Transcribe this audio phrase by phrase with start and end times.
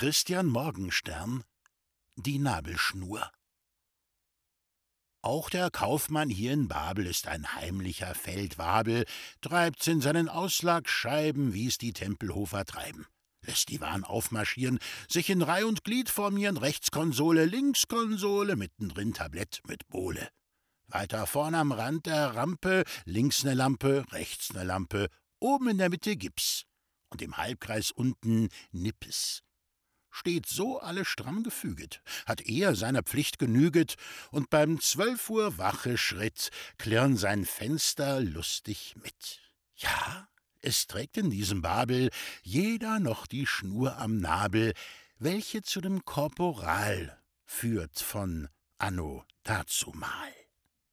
[0.00, 1.44] Christian Morgenstern
[2.16, 3.30] Die Nabelschnur
[5.20, 9.04] Auch der Kaufmann hier in Babel ist ein heimlicher Feldwabel,
[9.42, 13.08] treibt's in seinen Auslagsscheiben, wie's die Tempelhofer treiben.
[13.42, 19.12] Lässt die Waren aufmarschieren, sich in Reih und Glied formieren, rechts Konsole, links Konsole, mittendrin
[19.12, 20.30] Tablett mit Bohle.
[20.86, 25.08] Weiter vorn am Rand der Rampe, links ne Lampe, rechts ne Lampe,
[25.40, 26.64] oben in der Mitte Gips
[27.10, 29.42] und im Halbkreis unten Nippes
[30.10, 33.96] steht so alle stramm gefüget, hat er seiner Pflicht genüget,
[34.30, 39.40] und beim zwölf Uhr wache Schritt klirren sein Fenster lustig mit.
[39.76, 40.28] Ja,
[40.60, 42.10] es trägt in diesem Babel
[42.42, 44.74] jeder noch die Schnur am Nabel,
[45.18, 50.32] welche zu dem Korporal führt von Anno dazumal.